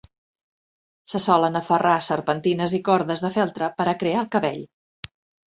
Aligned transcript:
Se 1.13 1.19
solen 1.25 1.59
aferrar 1.59 1.97
serpentines 2.07 2.73
i 2.79 2.81
cordes 2.89 3.23
de 3.27 3.33
feltre 3.37 3.69
per 3.83 3.89
a 3.93 3.95
crear 4.03 4.25
el 4.25 4.33
cabell. 4.39 4.61